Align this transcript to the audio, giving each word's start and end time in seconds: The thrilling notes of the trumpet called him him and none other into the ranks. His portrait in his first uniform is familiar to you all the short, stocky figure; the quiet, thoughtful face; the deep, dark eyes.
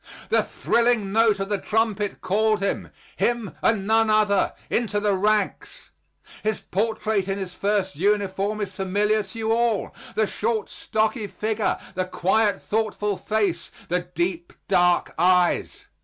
The 0.29 0.41
thrilling 0.41 1.11
notes 1.13 1.39
of 1.41 1.49
the 1.49 1.59
trumpet 1.59 2.21
called 2.21 2.59
him 2.59 2.89
him 3.17 3.55
and 3.61 3.85
none 3.85 4.09
other 4.09 4.55
into 4.67 4.99
the 4.99 5.13
ranks. 5.13 5.91
His 6.41 6.59
portrait 6.59 7.27
in 7.27 7.37
his 7.37 7.53
first 7.53 7.95
uniform 7.95 8.61
is 8.61 8.75
familiar 8.75 9.21
to 9.21 9.37
you 9.37 9.51
all 9.51 9.93
the 10.15 10.25
short, 10.25 10.71
stocky 10.71 11.27
figure; 11.27 11.77
the 11.93 12.05
quiet, 12.05 12.63
thoughtful 12.63 13.15
face; 13.15 13.69
the 13.89 13.99
deep, 13.99 14.53
dark 14.67 15.13
eyes. 15.19 15.85